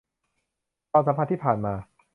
[0.91, 1.73] ความสัมพันธ์ที่ผ่านมา